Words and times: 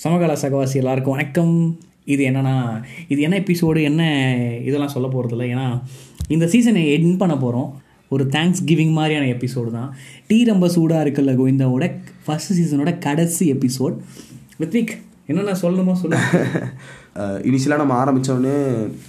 சமகால 0.00 0.32
சகவாசி 0.32 0.74
எல்லாருக்கும் 0.74 1.16
வணக்கம். 1.16 1.78
இது 2.04 2.26
என்னன்னா 2.26 2.82
இது 3.08 3.20
என்ன 3.20 3.38
எபிசோடு 3.38 3.82
என்ன 3.82 4.02
இதெல்லாம் 4.64 4.88
சொல்ல 4.88 5.08
போகிறதில்ல 5.08 5.48
ஏன்னா 5.48 5.82
இந்த 6.28 6.46
சீசனை 6.46 6.92
என் 6.92 7.16
பண்ண 7.16 7.36
போகிறோம் 7.36 7.82
ஒரு 8.08 8.24
தேங்க்ஸ் 8.24 8.62
கிவிங் 8.66 8.92
மாதிரியான 8.92 9.26
எபிசோடு 9.26 9.70
தான். 9.70 9.96
டீ 10.26 10.44
ரொம்ப 10.44 10.68
சூடாக 10.68 11.04
இருக்குல்ல 11.04 11.24
கோவிந்தாவோட 11.24 11.96
ஃபஸ்ட் 12.26 12.54
சீசனோட 12.54 12.98
கடைசி 12.98 13.52
எபிசோட் 13.52 13.96
வித்விக் 14.60 14.88
என்னென்ன 15.26 15.52
சொல்லணுமோ 15.52 15.92
சொல்லு. 15.92 16.18
இனிஷியலாக 17.44 17.78
நம்ம 17.78 17.94
ஆரம்பித்தோடனே 18.00 18.54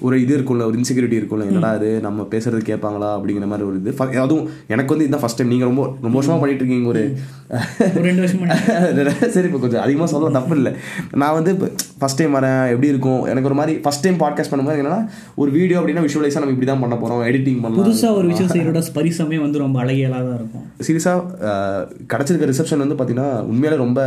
ஒரு 0.02 0.16
இது 0.22 0.34
இருக்கும்ல 0.38 0.66
ஒரு 0.66 0.78
இன்செக்யூரிட்டி 0.78 1.18
இருக்கும்ல 1.18 1.48
என்னடா 1.48 1.70
இது 1.76 1.90
நம்ம 2.02 2.26
பேசுறது 2.32 2.62
கேட்பாங்களா 2.68 3.10
அப்படிங்கிற 3.16 3.48
மாதிரி 3.48 3.68
ஒரு 3.68 3.78
இது. 3.78 3.92
ஃப- 3.92 4.18
அதுவும் 4.24 4.46
எனக்கு 4.70 4.94
வந்து 4.94 5.06
இதுதான் 5.06 5.24
ஃபஸ்ட் 5.24 5.40
டைம் 5.40 5.52
நீங்கள் 5.52 5.70
ரொம்ப 5.70 5.84
ரொம்ப 6.02 6.16
வருஷமாக 6.16 6.42
பண்ணிட்டு 6.42 6.64
இருக்கீங்க 6.64 6.90
ஒரு 6.90 7.04
ஒரு 7.90 8.04
ரெண்டு 8.04 8.22
வருஷம் 8.22 8.42
முன்னாடி. 8.42 8.64
சரி 9.36 9.48
இப்போ 9.48 9.60
கொஞ்சம் 9.60 9.84
அதிகமாக 9.84 10.10
சொல்ல 10.12 10.32
தப்பு 10.32 10.56
இல்லை. 10.58 10.72
நான் 11.16 11.36
வந்து 11.38 11.54
இப்போ 11.56 11.68
ஃபஸ்ட் 12.02 12.20
டைம் 12.20 12.36
வரேன் 12.36 12.60
எப்படி 12.72 12.88
இருக்கும்? 12.88 13.22
எனக்கு 13.26 13.50
ஒரு 13.50 13.60
மாதிரி 13.60 13.76
ஃபஸ்ட் 13.84 14.04
டைம் 14.04 14.20
பாட்காஸ்ட் 14.20 14.52
பண்ணும்போது 14.52 14.82
என்னன்னா 14.82 15.02
ஒரு 15.38 15.52
வீடியோ 15.52 15.80
அப்படின்னா 15.80 16.06
விஷுவலைஸாக 16.06 16.42
நம்ம 16.42 16.56
இப்படி 16.56 16.70
தான் 16.70 16.84
பண்ண 16.84 16.98
போகிறோம் 16.98 17.24
எடிட்டிங் 17.30 17.62
பண்ணலாம். 17.62 17.82
புதுசாக 17.82 18.18
ஒரு 18.18 18.28
விஷயம் 18.28 18.52
செய்கிறோட 18.52 18.82
ஸ்பரிசமே 18.88 19.40
வந்து 19.40 19.60
ரொம்ப 19.60 19.80
அழகியலாக 19.84 20.24
தான் 20.26 20.38
இருக்கும் 20.38 20.66
சீரியஸாக 20.82 21.20
கிடச்சிருக்க 22.14 22.52
ரிசப்ஷன் 22.52 22.84
வந்து 22.84 22.96
பார்த்தீங்கன்னா 22.96 23.30
உண்மையிலே 23.50 23.78
ரொம்ப 23.78 24.00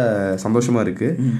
சந்தோஷமாக 0.45 0.87
இருக்குது 0.87 1.31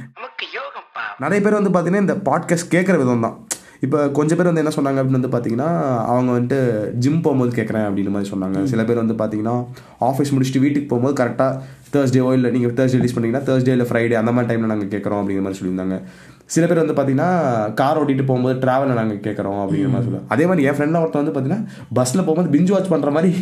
நிறைய 1.21 1.43
பேர் 1.43 1.63
வந்து 1.63 1.71
பார்த்தீங்கன்னா 1.71 2.01
இந்த 2.01 2.15
பாட்காஸ்ட் 2.15 2.73
கேட்குற 2.75 2.97
விதம் 2.97 3.21
தான் 3.21 3.47
இப்போ 3.81 4.09
கொஞ்சம் 4.09 4.39
பேர் 4.39 4.47
வந்து 4.47 4.63
என்ன 4.65 4.73
சொன்னாங்க 4.77 4.99
அப்படின்னு 5.01 5.21
வந்து 5.21 5.29
பார்த்தீங்கன்னா 5.29 5.69
அவங்க 6.05 6.33
வந்துட்டு 6.33 6.93
ஜிம் 6.93 7.21
போகும்போது 7.21 7.63
கேட்குறேன் 7.63 7.87
அப்படின்ற 7.89 8.09
மாதிரி 8.09 8.31
சொன்னாங்க. 8.31 8.65
சில 8.65 8.85
பேர் 8.85 8.97
வந்து 8.97 9.15
பார்த்தீங்கன்னா 9.15 9.65
ஆஃபீஸ் 10.01 10.33
முடிச்சுட்டு 10.35 10.61
வீட்டுக்கு 10.61 10.89
போகும்போது 10.89 11.25
கரெக்டாக 11.25 11.61
தேர்ஸ்டேவோ 11.93 12.33
இல்லை 12.33 12.51
நீங்கள் 12.51 12.71
தேர்ஸ்டே 12.71 12.93
ரிலீஸ் 12.93 13.15
பண்ணீங்கன்னா 13.15 13.47
தேர்ஸ்டே 13.47 13.69
இல்லை 13.69 13.87
ஃப்ரைடே 13.91 14.13
அந்த 14.13 14.33
மாதிரி 14.33 14.55
டைமில் 14.55 14.67
நாங்கள் 14.67 14.89
கேட்குறோம் 14.89 15.21
அப்படிங்கிற 15.23 15.41
மாதிரி 15.41 15.59
சொல்லியிருந்தாங்க. 15.61 16.03
சில 16.47 16.67
பேர் 16.67 16.87
வந்து 16.87 16.95
பார்த்தீங்கன்னா 16.95 17.29
கார் 17.75 17.99
ஓட்டிட்டு 18.01 18.27
போகும்போது 18.27 18.67
ட்ராவலில் 18.67 18.95
நாங்கள் 18.95 19.17
கேட்குறோம் 19.17 19.61
அப்படிங்கிற 19.63 19.89
மாதிரி 19.89 20.07
சொல்லுவாங்க. 20.09 20.29
அதே 20.29 20.47
மாதிரி 20.47 20.67
என் 20.67 20.75
ஃப்ரெண்டாக 20.75 21.01
ஒருத்தன் 21.01 21.25
வந்து 21.25 21.41
பார்த்தீங்கன்னா 21.41 21.65
பஸ்ஸில் 21.93 22.25
போகும்போது 22.25 22.49
பிஞ்சு 22.49 22.73
வாட்ச் 22.73 22.93
பண்ணுற 22.93 23.13
மாதிரி 23.13 23.33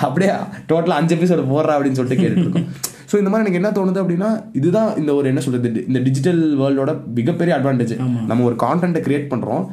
அப்படியே 0.00 0.32
டோட்டலாக 0.68 1.00
அஞ்சு 1.00 1.16
எபிசோடு 1.16 1.52
போடுறா 1.52 1.76
அப்படின்னு 1.76 1.92
சொல்லிட்டு 1.92 2.24
கேட்டுட்டு 2.24 2.46
இருக்கோம். 2.46 2.68
ஸோ 3.10 3.14
இந்த 3.20 3.30
மாதிரி 3.30 3.44
எனக்கு 3.44 3.60
என்ன 3.60 3.70
தோணுது 3.78 4.02
அப்படின்னா 4.02 4.30
இதுதான் 4.58 4.90
இந்த 5.00 5.10
ஒரு 5.18 5.26
என்ன 5.32 5.42
சொல்றது 5.46 5.86
இந்த 5.90 6.00
டிஜிட்டல் 6.06 6.42
வேர்ல்டோட 6.60 6.92
மிகப்பெரிய 7.18 7.54
அட்வான்டேஜ் 7.58 7.94
நம்ம 8.30 8.44
ஒரு 8.50 8.56
கான்டென்ட்டை 8.64 9.02
கிரியேட் 9.06 9.32
பண்ணுறோம் 9.32 9.64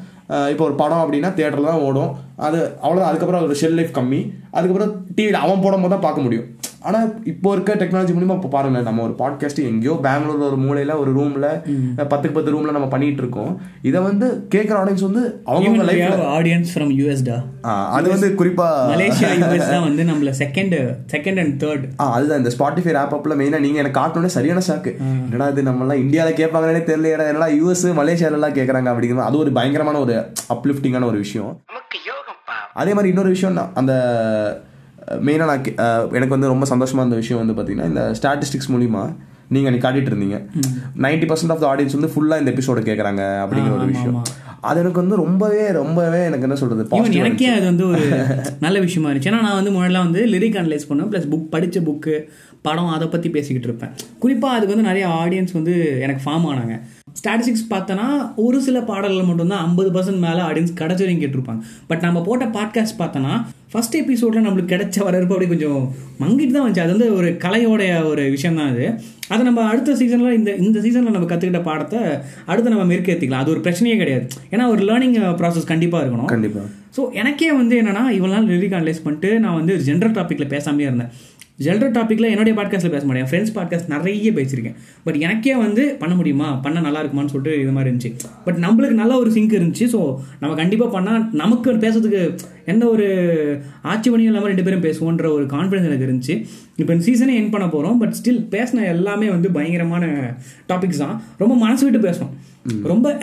இப்போ 0.51 0.63
ஒரு 0.67 0.75
படம் 0.81 1.01
அப்படின்னா 1.03 1.29
தேட்டரில் 1.37 1.69
தான் 1.69 1.85
ஓடும். 1.87 2.11
அது 2.47 2.59
அவ்வளோதான் 2.83 3.09
அதுக்கப்புறம் 3.11 3.45
ஒரு 3.47 3.55
ஷெல் 3.61 3.77
லைஃப் 3.79 3.95
கம்மி. 3.97 4.19
அதுக்கப்புறம் 4.57 4.91
டிவியில் 5.15 5.43
அவன் 5.45 5.63
போடும்போது 5.65 5.93
தான் 5.93 6.05
பார்க்க 6.05 6.25
முடியும். 6.25 6.45
ஆனால் 6.81 7.09
இப்போ 7.23 7.49
இருக்க 7.53 7.71
டெக்னாலஜி 7.75 8.13
மூலியமா 8.13 8.35
இப்போ 8.35 8.47
பாருங்களேன் 8.47 8.83
நம்ம 8.83 9.01
ஒரு 9.01 9.13
பாட்காஸ்ட் 9.19 9.59
எங்கேயோ 9.61 9.93
பெங்களூர்ல 10.03 10.45
ஒரு 10.47 10.57
மூலையில 10.57 10.93
ஒரு 10.97 11.11
ரூம்ல 11.13 11.47
பத்துக்கு 12.03 12.33
பத்து 12.33 12.53
ரூம்ல 12.53 12.71
நம்ம 12.71 12.87
பண்ணிட்டு 12.87 13.21
இருக்கோம். 13.21 13.51
இதை 13.81 13.99
வந்து 14.01 14.27
கேட்குற 14.55 14.75
ஆடியன்ஸ் 14.79 15.05
வந்து 15.07 15.23
அவங்க 15.47 15.83
லைஃப்ல 15.83 16.25
ஆடியன்ஸ் 16.37 16.71
ஃப்ரம் 16.73 16.93
யூஎஸ்டா 16.99 17.37
அது 17.89 18.07
வந்து 18.09 18.29
குறிப்பா 18.33 18.67
மலேசியா 18.93 19.29
யூஎஸ் 19.33 19.69
தான் 19.73 19.85
வந்து 19.85 20.03
நம்மள 20.03 20.33
செகண்ட் 20.41 20.75
செகண்ட் 21.13 21.41
அண்ட் 21.43 21.55
தேர்ட் 21.63 21.85
ஆ 22.01 22.07
அதுதான் 22.11 22.41
இந்த 22.43 22.53
ஸ்பாட்டிஃபை 22.57 22.95
ஆப் 22.95 23.15
அப்ல 23.15 23.35
மெயினாக 23.35 23.59
நீங்கள் 23.59 23.83
எனக்கு 23.83 23.99
காட்டணுன்னே 23.99 24.31
சரியான 24.37 24.63
ஷாக்கு 24.69 24.93
என்னடா 25.25 25.47
இது 25.47 25.67
நம்மலாம் 25.69 26.03
இந்தியாவில் 26.03 26.39
கேட்பாங்கன்னே 26.41 26.83
தெரியல 26.83 27.29
என்னடா 27.29 27.49
யூஎஸ் 27.59 27.85
மலேசியாலலாம் 28.01 28.57
கேட்குறாங்க 28.57 28.89
அப்படிங்கிற 28.93 29.27
அது 29.29 29.37
ஒரு 29.37 29.51
பயங்கரமான 29.51 29.99
ஒரு 29.99 30.15
அப்லிஃப்டிங்கான 30.55 31.05
ஒரு 31.05 31.17
விஷயம். 31.17 31.53
அதே 32.73 32.93
மாதிரி 32.93 33.09
இன்னொரு 33.09 33.29
விஷயம் 33.29 33.53
நான் 33.53 33.73
அந்த 33.73 33.93
மெயினாக 35.27 35.49
நான் 35.51 36.13
எனக்கு 36.17 36.35
வந்து 36.37 36.53
ரொம்ப 36.53 36.67
சந்தோஷமா 36.75 37.01
இருந்த 37.03 37.15
விஷயம் 37.15 37.41
வந்து 37.41 37.55
பார்த்தீங்கன்னா 37.57 37.91
இந்த 37.93 38.03
ஸ்டாட்டிஸ்டிக்ஸ் 38.21 38.71
மூலிமா 38.73 39.03
நீங்கள் 39.53 39.69
அன்னைக்கு 39.69 39.87
காட்டிட்டு 39.87 40.11
இருந்தீங்க 40.11 40.37
ninety 41.05 41.25
percent 41.29 41.53
of 41.53 41.63
the 41.63 41.65
audience 41.71 41.95
வந்து 41.97 42.11
ஃபுல்லாக 42.13 42.41
இந்த 42.41 42.51
எபிசோட 42.51 42.79
கேட்குறாங்க 42.89 43.23
அப்படிங்கிற 43.43 43.73
ஒரு 43.77 43.85
விஷயம். 43.85 44.21
அது 44.69 44.79
எனக்கு 44.79 45.01
வந்து 45.01 45.15
ரொம்பவே 45.15 45.63
ரொம்பவே 45.71 46.19
எனக்கு 46.25 46.41
என்ன 46.41 46.55
சொல்றது 46.55 47.13
எனக்கே 47.21 47.47
அது 47.47 47.65
வந்து 47.65 47.85
ஒரு 47.87 48.03
நல்ல 48.65 48.79
விஷயமா 48.79 49.09
இருந்துச்சு. 49.09 49.29
ஏன்னா 49.31 49.41
நான் 49.47 49.59
வந்து 49.59 49.71
முன்னாடிலாம் 49.71 50.07
வந்து 50.07 50.23
லிரிக் 50.25 50.59
அனலைஸ் 50.61 50.87
பண்ணுவேன் 50.87 51.11
ப்ளஸ் 51.13 51.27
புக் 51.33 51.47
படித்த 51.49 51.79
புக்கு 51.79 52.15
படம் 52.61 52.87
அதை 52.87 53.07
பற்றி 53.07 53.29
பேசிக்கிட்டு 53.29 53.67
இருப்பேன். 53.69 53.93
குறிப்பாக 54.19 54.55
அதுக்கு 54.57 54.75
வந்து 54.75 54.89
நிறைய 54.89 55.05
ஆடியன்ஸ் 55.21 55.53
வந்து 55.53 55.99
எனக்கு 56.01 56.21
ஃபார்ம் 56.25 56.47
ஆனாங்க. 56.51 56.75
ஸ்டாட்டிஸ்டிக்ஸ் 57.19 57.67
பார்த்தோன்னா 57.69 58.07
ஒரு 58.35 58.61
சில 58.61 58.81
பாடல்கள் 58.81 59.23
மட்டும்தான் 59.23 59.63
ஐம்பது 59.67 59.89
பர்சன்ட் 59.91 60.23
மேலே 60.27 60.41
ஆடியன்ஸ் 60.49 60.77
கிடச்சி 60.81 61.03
வரைக்கும் 61.03 61.23
கேட்டிருப்பாங்க. 61.23 61.61
பட் 61.87 62.01
நம்ம 62.01 62.21
போட்ட 62.21 62.45
பாட்காஸ்ட் 62.45 62.99
பார்த்தோன்னா 62.99 63.33
ஃபர்ஸ்ட் 63.73 63.95
எபிசோடில் 64.01 64.45
நம்மளுக்கு 64.45 64.73
கிடைச்ச 64.73 64.97
வரப்போ 65.07 65.33
அப்படியே 65.35 65.51
கொஞ்சம் 65.53 65.81
மங்கிட்டு 66.23 66.53
தான் 66.55 66.65
வந்துச்சு. 66.65 66.83
அது 66.85 66.93
வந்து 66.95 67.07
ஒரு 67.19 67.29
கலையோட 67.45 67.83
ஒரு 68.11 68.23
விஷயம் 68.35 68.57
தான் 68.59 68.71
அது. 68.73 68.85
அதை 69.33 69.41
நம்ம 69.47 69.61
அடுத்த 69.71 69.95
சீசனில் 70.01 70.37
இந்த 70.39 70.51
இந்த 70.65 70.77
சீசனில் 70.85 71.15
நம்ம 71.17 71.29
கற்றுக்கிட்ட 71.31 71.61
பாடத்தை 71.69 71.99
அடுத்து 72.51 72.73
நம்ம 72.73 72.85
மெருக்கேற்றிக்கலாம் 72.93 73.43
அது 73.43 73.53
ஒரு 73.55 73.63
பிரச்சனையே 73.67 73.97
கிடையாது. 74.01 74.25
ஏன்னா 74.53 74.65
ஒரு 74.73 74.83
லேர்னிங் 74.89 75.17
ப்ராசஸ் 75.41 75.71
கண்டிப்பாக 75.71 76.03
இருக்கணும். 76.03 76.29
கண்டிப்பா. 76.35 76.63
ஸோ 76.95 77.01
எனக்கே 77.21 77.51
வந்து 77.51 77.75
என்னன்னா 77.81 78.03
இவ்வளோ 78.17 78.33
நாள் 78.35 78.49
லிரிக் 78.53 78.77
அனலைஸ் 78.79 79.03
பண்ணிட்டு 79.03 79.29
நான் 79.39 79.57
வந்து 79.59 79.75
ஜென்ரல் 79.87 80.15
டாப்பிக்கில் 80.17 80.51
பேசாமே 80.55 80.85
இருந்தேன். 80.89 81.11
ஜென்ரல் 81.63 81.95
டாப்பிக்கில் 81.95 82.29
என்னுடைய 82.29 82.61
பாட்காஸ்ட்டில் 82.61 82.89
பேச 82.89 83.05
மாட்டேன். 83.05 83.25
ஃப்ரெண்ட்ஸ் 83.25 83.57
பாட்காஸ்ட் 83.57 83.87
நிறைய 83.87 84.31
பேசியிருக்கேன். 84.31 84.75
பட் 85.03 85.15
எனக்கே 85.15 85.55
வந்து 85.55 85.95
பண்ண 85.99 86.15
முடியுமா? 86.15 86.53
பண்ண 86.53 86.79
நல்லா 86.79 87.03
இருக்குமான்னு 87.03 87.31
சொல்லிட்டு 87.33 87.61
இது 87.61 87.71
மாதிரி 87.71 87.89
இருந்துச்சு. 87.89 88.15
பட் 88.45 88.55
நம்மளுக்கு 88.55 88.89
நல்ல 88.89 89.17
ஒரு 89.17 89.31
சிங்க் 89.31 89.51
இருந்துச்சு. 89.51 89.85
ஸோ 89.93 90.15
நம்ம 90.39 90.55
கண்டிப்பாக 90.55 90.99
பண்ணால் 90.99 91.31
நமக்கு 91.31 91.73
பேசுறதுக்கு 91.73 92.37
எந்த 92.65 92.85
ஒரு 92.85 93.07
ஆட்சேபனையும் 93.83 94.31
இல்லாமல் 94.31 94.51
ரெண்டு 94.53 94.63
பேரும் 94.63 94.83
பேசுவோன்ற 94.83 95.31
ஒரு 95.31 95.45
கான்ஃபிடன்ஸ் 95.45 95.89
எனக்கு 95.91 96.05
இருந்துச்சு. 96.05 96.45
இப்போ 96.75 96.93
இந்த 96.93 97.05
சீசனே 97.05 97.35
என் 97.35 97.49
பண்ண 97.49 97.69
போகிறோம் 97.69 97.97
பட் 97.97 98.15
ஸ்டில் 98.23 98.41
பேசின 98.51 98.83
எல்லாமே 98.83 99.29
வந்து 99.29 99.51
பயங்கரமான 99.51 100.35
டாபிக்ஸ் 100.69 100.97
தான். 100.97 101.23
ரொம்ப 101.37 101.55
மனசு 101.55 101.91
விட்டு 101.91 102.09
பேசணும் 102.09 102.33
ரொம்ப 102.83 103.17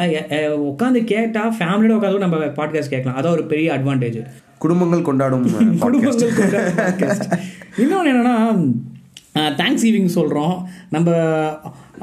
உட்காந்து 0.76 1.04
கேட்டா 1.04 1.54
ஃபேமிலியோட 1.58 1.96
உட்காந்து 1.98 2.18
நம்ம 2.18 2.36
பாட்காஸ்ட் 2.36 2.92
கேட்கலாம். 2.94 3.18
அதான் 3.20 3.36
ஒரு 3.36 3.44
பெரிய 3.44 3.72
அட்வான்டேஜ் 3.72 4.24
குடும்பங்கள் 4.58 5.02
கொண்டாடும். 5.02 5.44
குடும்பங்கள் 5.78 6.34
கொண்ட 6.36 6.72
podcast. 6.76 7.56
இன்னொன்று 7.78 8.12
என்னென்னா 8.12 8.36
தேங்க்ஸ் 9.56 9.84
கிவிங் 9.84 10.10
சொல்கிறோம் 10.10 10.54
நம்ம 10.88 11.08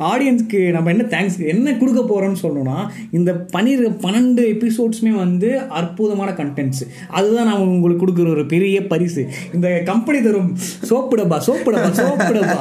ஆடியன்ஸ்க்கு 0.06 0.72
நம்ம 0.72 0.90
என்ன 0.90 1.03
தேங்க்ஸ் 1.03 1.47
என்ன 1.47 1.74
கொடுக்க 1.74 2.02
போகிறோம்னு 2.02 2.41
சொல்லணும்னா 2.41 2.78
இந்த 3.12 3.34
பன்னிரு 3.53 3.90
பன்னெண்டு 4.02 4.44
எபிசோட்ஸுமே 4.53 5.09
வந்து 5.16 5.50
அற்புதமான 5.69 6.31
கண்டென்ட்ஸ் 6.31 6.84
அதுதான் 7.09 7.46
நான் 7.46 7.62
உங்களுக்கு 7.68 8.06
கொடுக்குற 8.06 8.30
ஒரு 8.30 8.46
பெரிய 8.46 8.88
பரிசு. 8.88 9.24
இந்த 9.53 9.81
கம்பெனி 9.86 10.22
தரும் 10.22 10.50
சோப்பு 10.84 11.18
டப்பா 11.18 11.38
சோப்பு 11.40 11.72
டப்பா 11.72 11.92
சோப்பு 11.92 12.34
டப்பா 12.34 12.59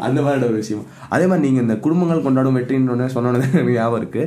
அந்த 0.00 0.22
மாதிரி 0.22 0.46
ஒரு 0.46 0.56
விஷயம். 0.56 0.84
அதே 1.08 1.26
மாதிரி 1.26 1.46
நீங்க 1.46 1.60
இந்த 1.60 1.76
குடும்பங்கள் 1.78 2.22
கொண்டாடும் 2.22 2.56
வெற்றின்னு 2.56 3.08
சொன்னது 3.08 3.46
எனக்கு 3.52 3.72
ஞாபகம் 3.72 4.00
இருக்கு. 4.00 4.22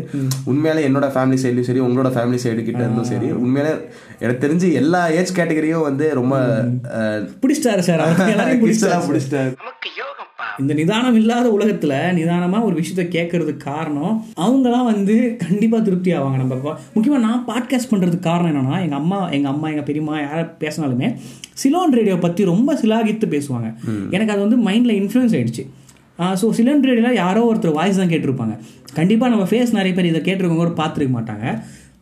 உண்மையிலே 0.46 0.88
என்னோட 0.88 1.08
ஃபேமிலி 1.14 1.38
சைட்லயும் 1.38 1.62
சரி 1.62 1.80
உங்களோட 1.80 2.12
ஃபேமிலி 2.16 2.40
சைடு 2.44 2.64
கிட்ட 2.64 2.82
இருந்தும் 2.82 3.10
சரி 3.10 3.30
உண்மையிலே 3.40 3.74
எனக்கு 4.20 4.44
தெரிஞ்சு 4.44 4.74
எல்லா 4.74 5.08
ஏஜ் 5.16 5.38
கேட்டகரியும் 5.38 5.82
வந்து 5.82 6.14
ரொம்ப 6.14 6.36
அஹ், 6.98 7.22
பிடிச்சிட்டாரு 7.42 7.80
சார். 7.82 8.04
பிடிச்சிட்டாரு. 8.64 9.08
பிடிச்சிட்டாரு. 9.08 9.52
இந்த 10.60 10.74
நிதானம் 10.74 11.16
இல்லாத 11.16 11.50
உலகத்துல 11.50 11.94
நிதானமா 12.14 12.64
ஒரு 12.64 12.76
விஷயத்த 12.80 13.04
கேட்கறதுக்கு 13.08 13.58
காரணம் 13.64 14.14
அவங்களாம் 14.38 14.84
வந்து 14.84 15.16
கண்டிப்பா 15.38 15.80
திருப்தி 15.80 16.14
ஆவாங்க. 16.14 16.38
நம்ம 16.38 16.56
பா- 16.56 16.78
முக்கியமா 16.96 17.20
நான் 17.20 17.44
பாட்காஸ்ட் 17.48 17.92
பண்றதுக்கு 17.92 18.20
காரணம் 18.20 18.52
என்னன்னா 18.52 18.82
எங்க 18.82 18.96
அம்மா 18.96 19.30
எங்க 19.30 19.48
அம்மா 19.48 19.70
எங்க 19.70 19.82
பெரியம்மா 19.82 20.20
யாரை 20.20 20.44
பேசினாலுமே 20.60 21.10
சிலோன் 21.54 21.92
ரேடியோ 21.92 22.16
பத்தி 22.18 22.46
ரொம்ப 22.46 22.74
சிலாகித்து 22.74 23.28
பேசுவாங்க. 23.30 23.70
எனக்கு 24.10 24.34
அது 24.34 24.42
வந்து 24.42 24.70
மைண்ட்ல 24.70 24.96
இன்ஃப்ளூயன்ஸ் 25.00 25.36
ஆயிடுச்சு. 25.38 25.66
ஸோ 26.42 26.50
சிலோன் 26.50 26.84
ரேடியோல 26.84 27.14
யாரோ 27.14 27.54
ஒருத்தர் 27.54 27.72
வாய்ஸ் 27.72 27.98
தான் 27.98 28.10
கேட்டிருப்பாங்க. 28.10 28.56
கண்டிப்பா 28.94 29.28
நம்ம 29.28 29.44
ஃபேஸ் 29.44 29.74
நிறைய 29.74 29.96
பேர் 29.96 30.06
இதை 30.06 30.22
கேட்டிருக்கவங்க 30.22 30.66
கூட 30.66 30.84
பார்த்துருக்க 30.84 31.12
மாட்டாங்க. 31.18 31.46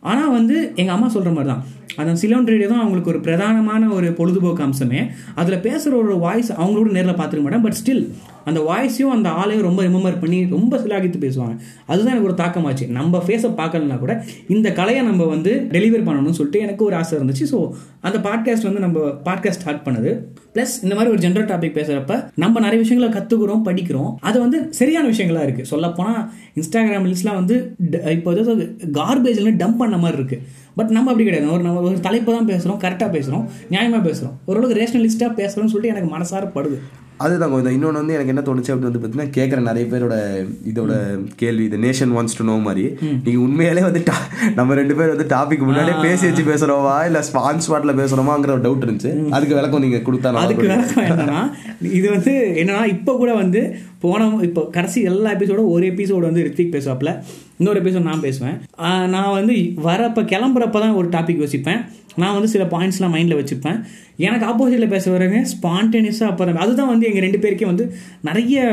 ஆனால் 0.00 0.30
வந்து 0.30 0.72
எங்கள் 0.76 0.94
அம்மா 0.94 1.08
சொல்கிற 1.08 1.34
மாதிரி 1.34 1.54
தான் 1.54 1.62
அந்த 1.96 2.14
சிலோன் 2.14 2.46
ரேடியோ 2.46 2.68
தான் 2.68 2.80
அவங்களுக்கு 2.80 3.10
ஒரு 3.10 3.20
பிரதானமான 3.20 3.92
ஒரு 3.92 4.12
பொழுதுபோக்கு 4.12 4.62
அம்சமே. 4.62 5.06
அதில் 5.34 5.58
பேசுகிற 5.58 6.02
ஒரு 6.02 6.18
வாய்ஸ் 6.18 6.52
அவங்களோட 6.52 6.90
நேரில் 6.90 7.12
பார்த்துருக்க 7.12 7.40
மாட்டேன் 7.40 7.60
பட் 7.60 7.76
ஸ்டில் 7.84 8.10
அந்த 8.44 8.60
வாய்ஸையும் 8.60 9.10
அந்த 9.10 9.30
ஆளையும் 9.30 9.60
ரொம்ப 9.60 9.82
ரிமெம்பர் 9.82 10.20
பண்ணி 10.20 10.46
ரொம்ப 10.50 10.78
சிலாகித்து 10.78 11.18
பேசுவாங்க. 11.20 11.56
அதுதான் 11.86 12.16
எனக்கு 12.16 12.22
ஒரு 12.22 12.34
தாக்கமாச்சு. 12.34 12.88
நம்ம 12.88 13.22
ஃபேஸை 13.26 13.54
பார்க்கலனா 13.56 13.98
கூட 13.98 14.24
இந்த 14.48 14.72
கலையை 14.72 15.04
நம்ம 15.04 15.24
வந்து 15.24 15.66
டெலிவரி 15.70 16.02
பண்ணணும்னு 16.02 16.30
சொல்லிட்டு 16.30 16.58
எனக்கு 16.58 16.84
ஒரு 16.84 16.96
ஆசை 16.96 17.18
இருந்துச்சு. 17.18 17.46
ஸோ 17.52 17.70
அந்த 18.00 18.18
பாட்காஸ்ட் 18.18 18.62
வந்து 18.62 18.80
நம்ம 18.80 19.00
பாட்காஸ்ட் 19.24 19.50
ஸ்டார்ட் 19.50 19.86
பண்ணுது. 19.86 20.20
ப்ளஸ் 20.54 20.82
இந்த 20.82 20.94
மாதிரி 20.94 21.16
ஒரு 21.16 21.28
ஜென்ரல் 21.28 21.46
டாபிக் 21.46 21.76
பேசுகிறப்ப 21.76 22.28
நம்ம 22.34 22.60
நிறைய 22.60 22.82
விஷயங்களை 22.82 23.22
கற்றுக்குறோம் 23.22 23.60
படிக்கிறோம். 23.64 24.14
அது 24.20 24.40
வந்து 24.40 24.72
சரியான 24.72 25.08
விஷயங்களாக 25.08 25.46
இருக்குது 25.46 25.62
சொல்லப்போனால் 25.62 26.30
இன்ஸ்டாகிராம் 26.54 27.14
லிஸ்ட்லாம் 27.14 27.34
வந்து 27.34 27.74
ட- 27.90 28.10
இப்போ 28.10 28.32
ஏதாவது 28.32 28.76
கார்பேஜ்ல 28.92 29.46
டம்ப் 29.46 29.76
பண்ண 29.76 29.98
மாதிரி 29.98 30.22
இருக்குது 30.22 30.42
பட் 30.78 30.92
நம்ம 30.96 31.10
அப்படி 31.10 31.26
கிடையாது. 31.28 31.52
ஒரு 31.54 31.62
நம்ம 31.66 31.80
ஒரு 31.88 31.98
தலைப்பு 32.06 32.30
தான் 32.36 32.48
பேசுகிறோம் 32.52 32.80
கரெக்டாக 32.84 33.10
பேசுகிறோம் 33.16 33.44
நியாயமாக 33.70 34.02
பேசுகிறோம் 34.08 34.36
ஓரளவுக்கு 34.50 34.80
ரேஷனலிஸ்ட்டாக 34.80 35.32
பேசுகிறோம்னு 35.40 35.72
சொல்லிட்டு 35.74 35.94
எனக்கு 35.94 36.10
மனசார 36.16 36.44
படுது. 36.56 36.78
அதுதான் 37.16 37.52
கோவிந்தா. 37.52 37.70
இன்னொன்று 37.70 37.92
வந்து 37.92 38.14
எனக்கு 38.14 38.34
என்ன 38.34 38.40
தோணுச்சு 38.40 38.64
அப்படின்னு 38.64 38.90
வந்து 38.90 38.98
பார்த்தீங்கன்னா 38.98 39.30
கேட்குற 39.36 39.60
நிறைய 39.60 39.96
பேரோட 39.96 40.46
இதோட 40.74 40.92
கேள்வி 41.36 41.64
இந்த 41.64 41.76
நேஷன் 41.76 42.08
வாண்ட்ஸ் 42.08 42.36
டு 42.38 42.44
நோ 42.44 42.52
மாதிரி. 42.52 42.96
நீங்கள் 43.24 43.42
உண்மையாலே 43.42 43.80
வந்து 43.80 44.00
ta- 44.00 44.52
நம்ம 44.54 44.74
ரெண்டு 44.74 44.94
பேர் 44.94 45.08
வந்து 45.08 45.36
டாபிக் 45.36 45.58
முன்னாடியே 45.58 46.00
பேசி 46.02 46.30
வச்சு 46.30 46.42
பேசுகிறோமா 46.42 47.04
இல்லை 47.04 47.20
ஸ்பான் 47.20 47.60
ஸ்பாட்டில் 47.68 47.98
பேசுகிறோமாங்கிற 47.98 48.50
ஒரு 48.50 48.60
டவுட் 48.60 48.88
இருந்துச்சு. 48.88 49.28
அதுக்கு 49.28 49.54
விளக்கம் 49.54 49.80
நீங்கள் 49.80 50.00
கொடுத்தா 50.00 50.32
அதுக்கு. 50.32 50.66
விளக்கம் 50.66 51.04
என்னன்னா 51.04 51.52
இது 51.80 52.10
வந்து 52.10 52.52
என்னன்னா 52.56 52.86
இப்போ 52.86 53.16
கூட 53.16 53.34
வந்து 53.34 53.76
போன 53.98 54.38
இப்போ 54.42 54.68
கடைசி 54.72 55.02
எல்லா 55.02 55.30
எபிசோடும் 55.30 55.68
ஒரு 55.68 55.86
எபிசோடு 55.86 56.18
வந்து 56.18 56.52
ரித்விக் 56.52 56.74
பேசுவாப்ல. 56.74 57.22
இன்னொரு 57.56 57.82
எபிசோட் 57.82 58.02
நான் 58.02 58.20
பேசுவேன். 58.20 58.60
நான் 59.08 59.32
வந்து 59.32 59.52
வரப்போ 59.54 60.24
கிளம்புறப்ப 60.24 60.70
தான் 60.70 60.92
ஒரு 60.92 61.08
டாபிக் 61.08 61.46
யோசிப்பேன். 61.46 61.86
நான் 62.22 62.36
வந்து 62.38 62.52
சில 62.54 62.64
பாயிண்ட்ஸ்லாம் 62.74 63.14
மைண்டில் 63.16 63.40
வச்சுப்பேன். 63.40 63.78
எனக்கு 64.26 64.48
ஆப்போசிட்டில் 64.50 64.94
பேசுகிறவங்க 64.96 65.44
ஸ்பான்டேனியஸாக 65.54 66.32
அப்போ 66.32 66.52
அதுதான் 66.66 66.92
வந்து 66.94 67.08
எங்கள் 67.10 67.26
ரெண்டு 67.28 67.42
பேருக்கே 67.44 67.70
வந்து 67.72 67.86
நிறைய 68.30 68.64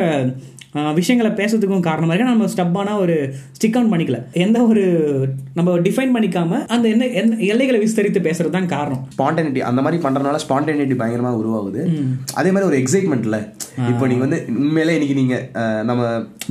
விஷயங்களை 0.98 1.32
பேசுறதுக்கும் 1.40 1.84
காரணமாக 1.88 2.14
இருக்கு. 2.14 2.30
நம்ம 2.30 2.46
ஸ்டப்பான 2.54 2.94
ஒரு 3.02 3.16
ஸ்டிக் 3.58 3.76
ஆன் 3.80 3.90
பண்ணிக்கல. 3.92 4.20
எந்த 4.44 4.58
ஒரு 4.70 4.84
நம்ம 5.58 5.76
டிஃபைன் 5.88 6.14
பண்ணிக்காம 6.16 6.60
அந்த 6.76 6.86
என்ன 6.94 7.10
எந்த 7.22 7.36
எல்லைகளை 7.54 7.80
விஸ்தரித்து 7.84 8.22
பேசுறது 8.28 8.56
தான் 8.56 8.70
காரணம். 8.74 9.02
ஸ்பான்டேனிட்டி 9.16 9.62
அந்த 9.70 9.82
மாதிரி 9.86 10.00
பண்றதுனால 10.06 10.40
ஸ்பான்டேனிட்டி 10.46 10.96
பயங்கரமா 11.02 11.34
உருவாகுது. 11.42 11.84
அதே 12.40 12.52
மாதிரி 12.54 12.70
ஒரு 12.72 12.80
எக்ஸைட்மெண்ட்ல 12.84 13.40
இப்போ 13.92 14.08
நீங்க 14.10 14.24
வந்து 14.26 14.40
உண்மையிலே 14.64 14.96
இன்னைக்கு 14.98 15.20
நீங்க 15.20 15.36
நம்ம 15.90 16.02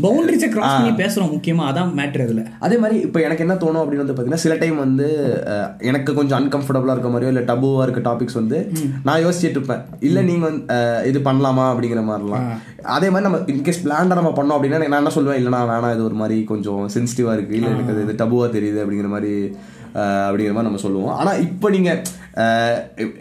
பவுண்டரிஸை 0.05 0.51
கிராஸ் 0.55 0.77
பண்ணி 0.77 0.95
பேசுறோம் 1.03 1.33
முக்கியமா 1.35 1.65
அதான் 1.71 1.91
மேட்ரு 1.99 2.27
இதுல. 2.29 2.45
அதே 2.67 2.79
மாதிரி 2.85 2.97
இப்போ 3.09 3.21
எனக்கு 3.27 3.45
என்ன 3.47 3.57
தோணும் 3.65 3.83
அப்படின்னு 3.83 4.05
வந்து 4.05 4.17
பார்த்தீங்கன்னா 4.17 4.45
சில 4.45 4.55
டைம் 4.63 4.79
வந்து 4.85 5.09
எனக்கு 5.91 6.11
கொஞ்சம் 6.21 6.39
அன்கம்ஃபர்டபுளாக 6.83 6.97
இருக்க 6.97 7.11
மாதிரியோ 7.13 7.31
இல்லை 7.33 7.45
டபுவாக 7.51 7.85
இருக்க 7.87 8.01
டாபிக்ஸ் 8.09 8.39
வந்து 8.41 8.59
நான் 9.07 9.23
யோசிச்சுட்டு 9.25 9.59
இருப்பேன். 9.59 9.83
இல்லை 10.09 10.23
நீங்கள் 10.31 10.49
வந்து 10.49 10.79
இது 11.11 11.19
பண்ணலாமா 11.29 11.65
அப்படிங்கிற 11.73 12.03
மாதிரிலாம். 12.11 12.47
அதே 12.97 13.09
மாதிரி 13.13 13.27
நம்ம 13.29 13.41
இன்கேஸ் 13.55 13.83
பிளான்டாக 13.85 14.19
நம்ம 14.21 14.33
பண்ணோம் 14.39 14.57
அப்படின்னா 14.57 14.81
நான் 14.83 15.03
என்ன 15.03 15.15
சொல்லுவேன்? 15.19 15.39
இல்லைனா 15.41 15.61
வேணாம் 15.73 15.95
இது 15.97 16.09
ஒரு 16.11 16.19
மாதிரி 16.23 16.39
கொஞ்சம் 16.53 16.83
சென்சிட்டிவாக 16.97 17.37
இருக்குது 17.37 17.59
இல்லை 17.61 17.71
எனக்கு 17.75 17.95
அது 17.95 18.05
இது 18.07 18.17
டபுவாக 18.25 18.51
தெரியுது 18.57 18.81
அப்படிங்கிற 18.85 19.11
மாதிரி 19.17 19.33
அப்படிங்கிற 19.95 20.53
மாதிரி 20.53 20.69
நம்ம 20.69 20.77
சொல்லுவோம். 20.77 21.17
ஆனால் 21.17 21.41
இப்போ 21.41 21.71
நீங்கள் 21.71 22.03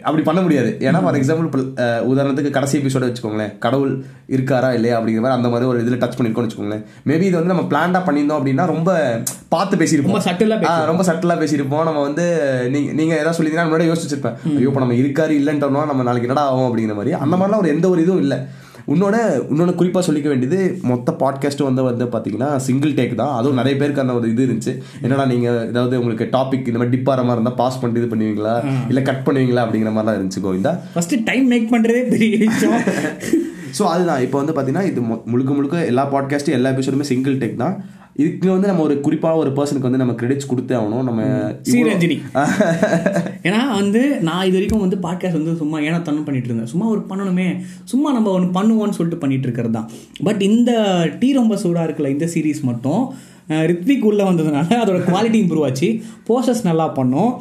அப்படி 0.02 0.22
பண்ண 0.22 0.40
முடியாது. 0.40 0.76
ஏன்னா 0.80 1.02
ஃபார் 1.02 1.14
எக்ஸாம்பிள் 1.14 1.64
உதாரணத்துக்கு 2.10 2.50
கடைசி 2.50 2.78
எபிசோட 2.78 3.12
வச்சுக்கோங்களேன். 3.12 3.58
கடவுள் 3.58 4.04
இருக்காரா 4.28 4.72
இல்லையா 4.72 5.00
அப்படிங்கிற 5.00 5.20
மாதிரி 5.20 5.36
அந்த 5.36 5.48
மாதிரி 5.48 5.68
ஒரு 5.68 5.80
இதில் 5.80 5.98
டச் 5.98 6.18
பண்ணிருக்கோம்னு 6.18 6.50
வச்சுக்கோங்களேன். 6.50 6.84
மேபி 7.06 7.20
இது 7.20 7.44
வந்து 7.44 7.54
நம்ம 7.54 7.62
பிளான்டாக 7.62 8.02
பண்ணியிருந்தோம் 8.02 8.40
அப்படின்னா 8.40 8.66
ரொம்ப 8.66 9.20
பார்த்து 9.48 9.76
பேசியிருப்போம். 9.76 10.24
ஆ, 10.66 10.84
ரொம்ப 10.84 11.02
சட்டலா 11.02 11.38
பேசியிருப்போம். 11.42 11.84
நம்ம 11.84 12.00
வந்து 12.00 12.24
நீங்க 12.70 12.92
நீங்க 12.92 13.16
ஏதாவது 13.16 13.42
சொல்லிங்கன்னா 13.42 13.68
முன்னாடி 13.68 13.92
யோசிச்சு 13.92 14.08
வச்சிருப்பேன். 14.08 14.36
ஐயோ 14.44 14.68
இப்போ 14.68 14.80
நம்ம 14.80 14.94
இருக்காரு 14.94 15.30
இல்லைன்றோம் 15.30 15.86
நம்ம 15.86 16.02
நாளைக்கு 16.02 16.28
என்னடா 16.28 16.48
ஆகும் 16.48 16.76
அப்படிங்கிற 16.76 16.94
மாதிரி. 16.94 17.12
அந்த 17.12 17.36
மாதிரிலாம் 17.36 17.56
ஒரு 17.56 17.68
எந்த 17.68 17.88
ஒரு 17.88 18.02
இதுவும் 18.02 18.20
இல்லை. 18.20 18.38
உன்னோட 18.88 19.16
இன்னொன்று 19.50 19.74
குறிப்பாக 19.74 20.12
சொல்லிக்க 20.12 20.28
வேண்டியது 20.28 20.78
மொத்த 20.82 21.16
பாட்காஸ்ட்டும் 21.18 21.62
வந்து 21.62 21.82
வந்து 21.82 22.04
பார்த்தீங்கன்னா 22.04 22.56
சிங்கிள் 22.56 22.94
டேக் 22.94 23.14
தான். 23.14 23.34
அதுவும் 23.34 23.54
நிறைய 23.54 23.76
பேருக்கு 23.76 24.00
அந்த 24.00 24.14
ஒரு 24.14 24.30
இது 24.30 24.46
இருந்துச்சு. 24.46 24.82
என்னடா 25.02 25.24
நீங்கள் 25.24 25.68
ஏதாவது 25.68 25.98
உங்களுக்கு 25.98 26.28
டாபிக் 26.32 26.66
இந்த 26.66 26.78
மாதிரி 26.78 26.96
டிப்பார 26.96 27.16
மாதிரி 27.16 27.32
இருந்தால் 27.32 27.54
பாஸ் 27.54 27.80
பண்ணிட்டு 27.80 28.06
இது 28.06 28.16
பண்ணுவீங்களா? 28.16 28.86
இல்லை 28.88 29.02
கட் 29.02 29.28
பண்ணுவீங்களா? 29.28 29.64
அப்படிங்கிற 29.64 29.92
மாதிரிலாம் 29.92 30.18
இருந்துச்சு 30.20 30.42
கோவிந்தா. 30.42 30.78
ஃபர்ஸ்ட் 30.94 31.24
டைம் 31.24 31.46
மேக் 31.46 31.74
பண்றதே 31.74 32.08
பெரிய 32.08 32.36
விஷயம். 32.36 32.82
ஸோ 33.78 33.82
அதுதான். 33.82 34.20
இப்போ 34.20 34.42
வந்து 34.42 34.52
பார்த்தீங்கன்னா 34.52 34.84
இது 34.84 35.00
முழுக்க 35.24 35.52
முழுக்க 35.52 35.84
எல்லா 35.84 36.12
பாட்காஸ்ட்டும் 36.12 36.52
எல்லா 36.52 36.70
எபிசோடுமே 36.70 37.00
சிங்கிள் 37.00 37.38
டேக் 37.38 37.56
தான். 37.56 37.84
இதுக்கு 38.16 38.50
வந்து 38.50 38.66
நம்ம 38.66 38.82
ஒரு 38.82 39.00
குறிப்பாக 39.00 39.36
ஒரு 39.36 39.50
பர்சனுக்கு 39.50 39.88
வந்து 39.88 40.00
நம்ம 40.00 40.12
கிரெடிட்ஸ் 40.12 40.48
கொடுத்தே 40.50 40.74
ஆகணும். 40.78 41.02
நம்ம 41.02 41.22
ஸ்ரீரஞ்சனி 41.68 42.16
ஏன்னா 43.46 43.60
வந்து 43.74 44.00
நான் 44.20 44.44
இது 44.44 44.52
வரைக்கும் 44.52 44.80
வந்து 44.80 44.96
பாட்காஸ்ட் 44.96 45.38
வந்து 45.38 45.54
சும்மா 45.56 45.78
ஏன்னா 45.78 45.98
தன்னு 46.08 46.24
பண்ணிட்டு 46.24 46.48
இருந்தேன். 46.48 46.66
சும்மா 46.66 46.86
ஒரு 46.86 47.02
பண்ணணுமே. 47.08 47.46
சும்மா 47.84 48.12
நம்ம 48.12 48.30
ஒன்று 48.30 48.60
பண்ணுவோம்னு 48.60 48.96
சொல்லிட்டு 48.98 49.20
பண்ணிட்டு 49.20 49.46
இருக்கிறது 49.46 49.72
தான். 49.72 49.90
பட் 50.22 50.42
இந்த 50.42 50.72
டீ 51.20 51.32
ரொம்ப 51.32 51.56
சூடாக 51.56 51.86
இருக்குல்ல 51.88 52.08
இந்த 52.08 52.28
சீரீஸ் 52.34 52.62
மட்டும் 52.62 53.14
ரித்விக் 53.48 54.06
உள்ள 54.10 54.30
வந்ததுனால 54.30 54.68
அதோட 54.82 55.00
குவாலிட்டி 55.08 55.40
இம்ப்ரூவ் 55.44 55.64
ஆச்சு. 55.64 56.00
போஸ்டர்ஸ் 56.28 56.64
நல்லா 56.64 56.94
பண்ணோம். 56.94 57.32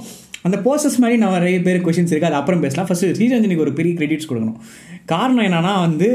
அந்த 0.47 0.57
போஸ்டர்ஸ் 0.65 0.99
மாதிரி 1.01 1.17
நான் 1.21 1.35
நிறைய 1.37 1.57
பேர் 1.65 1.79
கொஷின்ஸ் 1.85 2.11
இருக்கு 2.13 2.29
அது 2.29 2.37
அப்புறம் 2.39 2.61
பேசலாம். 2.65 2.87
ஃபர்ஸ்ட் 2.89 3.05
ஸ்ரீரஞ்சனிக்கு 3.17 3.65
ஒரு 3.65 3.73
பெரிய 3.79 3.93
கிரெடிட்ஸ் 3.99 4.29
கொடுக்கணும். 4.29 4.59
காரணம் 5.11 5.45
என்னன்னா 5.47 5.73
வந்து 5.85 6.07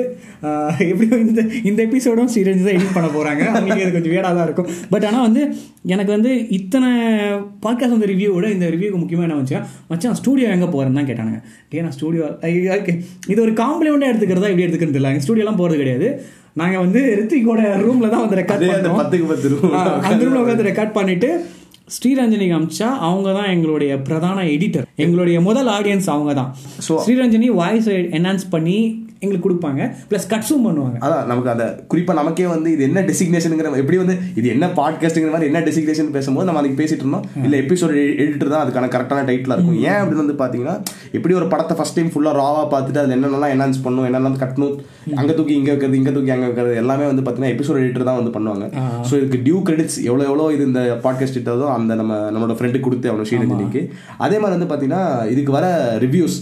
எப்படியும் 0.90 1.22
இந்த 1.26 1.40
இந்த 1.68 1.80
எபிசோடும் 1.88 2.30
ஸ்ரீரஞ்சன் 2.32 2.66
தான் 2.68 2.76
எடிட் 2.78 2.96
பண்ண 2.96 3.08
போறாங்க. 3.16 3.42
அவங்களுக்கு 3.52 3.84
இது 3.86 3.94
கொஞ்சம் 3.96 4.14
வேடாக 4.16 4.32
தான் 4.38 4.46
இருக்கும். 4.48 4.68
பட் 4.92 5.06
ஆனால் 5.08 5.26
வந்து 5.28 5.42
எனக்கு 5.94 6.12
வந்து 6.16 6.32
இத்தனை 6.58 6.90
பாட்காஸ்ட் 7.64 7.96
வந்து 7.96 8.10
ரிவ்யூவோட 8.12 8.48
இந்த 8.56 8.68
ரிவ்யூக்கு 8.74 9.00
முக்கியமாக 9.02 9.28
என்ன 9.28 9.38
வச்சா 9.42 9.60
மச்சான் 9.90 10.18
ஸ்டூடியோ 10.22 10.48
எங்கே 10.56 10.70
போகிறேன்னு 10.74 11.00
தான் 11.00 11.10
கேட்டானுங்க. 11.10 11.40
டே 11.72 11.84
நான் 11.86 11.96
ஸ்டூடியோ 11.98 12.24
இது 13.32 13.38
ஒரு 13.46 13.54
காம்ப்ளிமெண்ட்டாக 13.62 14.12
எடுத்துக்கிறதா 14.12 14.50
இப்படி 14.52 14.66
எடுத்துக்கிறது 14.66 15.00
இல்லை 15.02 15.12
ஸ்டூடியோலாம் 15.26 15.60
போகிறது 15.62 15.80
கிடையாது. 15.82 16.08
நாங்கள் 16.60 16.82
வந்து 16.84 17.00
ரித்திகோட 17.18 17.62
ரூமில் 17.84 18.12
தான் 18.12 18.22
வந்து 18.24 18.38
ரெக்கார்ட் 18.40 18.62
அதே 18.66 18.76
அந்த 18.76 18.88
ரூமில் 20.24 20.40
உட்காந்து 20.42 20.68
ரெக்கார்ட் 20.68 20.94
பண்ணிட்டு 20.98 21.30
ஸ்ரீரஞ்சனி 21.88 22.46
காமிச்சா 22.52 22.98
அவங்க 22.98 23.32
தான் 23.32 23.50
எங்களுடைய 23.50 23.98
பிரதான 23.98 24.42
எடிட்டர் 24.44 24.86
எங்களுடைய 24.96 25.40
முதல் 25.40 25.66
ஆடியன்ஸ் 25.66 26.06
அவங்க 26.06 26.34
தான். 26.34 26.56
So- 26.78 27.04
ஸ்ரீரஞ்சனி 27.06 27.46
வாய்ஸ் 27.46 27.88
என்ஹான்ஸ் 27.88 28.46
பண்ணி 28.50 29.05
எங்களுக்கு 29.22 29.46
கொடுப்பாங்க. 29.46 29.82
ப்ளஸ் 30.10 30.26
கட்ஸும் 30.32 30.64
பண்ணுவாங்க. 30.66 30.96
அதான் 31.04 31.28
நமக்கு 31.30 31.50
அந்த 31.52 31.64
குறிப்பா 31.92 32.12
நமக்கே 32.18 32.46
வந்து 32.54 32.68
இது 32.74 32.82
என்ன 32.88 33.02
டெசிக்னேஷனுங்கிற 33.10 33.70
எப்படி 33.82 33.98
வந்து 34.02 34.16
இது 34.40 34.46
என்ன 34.54 34.66
பாட்காஸ்ட்டுங்கிற 34.78 35.32
மாதிரி 35.34 35.48
என்ன 35.50 35.60
டெசிக்னேஷன் 35.68 36.10
பேசும்போது 36.16 36.48
நம்ம 36.48 36.60
அதுக்கு 36.62 36.78
பேசிட்டு 36.82 37.04
இருந்தோம். 37.04 37.24
இல்ல 37.46 37.54
எபிசோட் 37.64 37.94
எடிட்டர் 38.22 38.52
தான் 38.54 38.64
அதுக்கான 38.64 38.90
கரெக்டான 38.94 39.24
டைட்டில் 39.30 39.54
இருக்கும். 39.56 39.78
ஏன் 39.90 39.98
அப்படின்னு 40.00 40.24
வந்து 40.24 40.38
பாத்தீங்கன்னா 40.42 40.74
எப்படி 41.18 41.34
ஒரு 41.40 41.48
படத்தை 41.54 41.76
ஃபர்ஸ்ட் 41.78 41.98
டைம் 41.98 42.10
ஃபுல்லா 42.14 42.34
ராவா 42.40 42.64
பார்த்துட்டு 42.74 43.02
அதுல 43.02 43.16
என்னென்னலாம் 43.18 43.54
என்ஹான்ஸ் 43.56 43.80
பண்ணும் 43.86 44.08
என்னெல்லாம் 44.10 44.38
கட்டணும் 44.42 44.74
அங்க 45.20 45.32
தூக்கி 45.38 45.54
இங்க 45.60 45.70
வைக்கிறது 45.72 45.98
இங்க 46.00 46.12
தூக்கி 46.16 46.34
அங்க 46.36 46.46
வைக்கிறது 46.48 46.74
எல்லாமே 46.82 47.06
வந்து 47.12 47.24
பாத்தீங்கன்னா 47.26 47.54
எபிசோட் 47.56 47.80
எடிட்டர் 47.82 48.08
தான் 48.10 48.20
வந்து 48.20 48.34
பண்ணுவாங்க. 48.36 48.66
ஸோ 49.08 49.12
இதுக்கு 49.20 49.40
டியூ 49.48 49.60
கிரெடிட்ஸ் 49.68 49.98
எவ்வளோ 50.08 50.24
எவ்வளோ 50.30 50.50
இது 50.56 50.68
இந்த 50.70 50.82
பாட்காஸ்ட் 51.06 51.40
இட்டதோ 51.42 51.68
அந்த 51.78 51.94
நம்ம 52.02 52.20
நம்மளோட 52.34 52.56
ஃப்ரெண்டு 52.60 52.84
கொடுத்து 52.86 53.10
அவனோட 53.12 53.28
ஸ்ரீரஞ்சனிக்கு 53.30 53.82
அதே 54.26 54.38
மாதிரி 54.42 54.56
வந்து 54.58 54.70
பாத்தீங்கன்னா 54.72 55.02
இதுக்கு 55.34 55.52
வர 55.58 55.66
ரிவ்யூஸ் 56.04 56.38